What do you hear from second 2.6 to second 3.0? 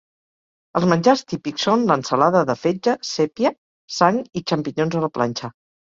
fetge,